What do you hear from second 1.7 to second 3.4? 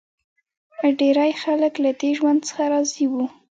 له دې ژوند څخه راضي وو